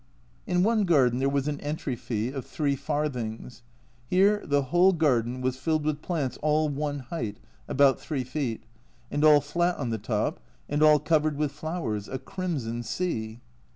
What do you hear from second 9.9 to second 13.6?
the top, and all covered with flowers a crimson sea.